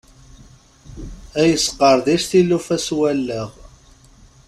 Ad 1.39 1.47
yesqerdic 1.49 2.23
tilufa 2.29 2.77
s 2.85 2.87
wallaɣ. 2.97 3.49